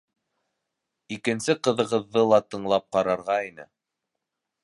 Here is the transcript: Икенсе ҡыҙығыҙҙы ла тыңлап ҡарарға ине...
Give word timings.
Икенсе 1.17 1.55
ҡыҙығыҙҙы 1.67 2.25
ла 2.31 2.41
тыңлап 2.53 2.87
ҡарарға 2.97 3.39
ине... 3.51 3.67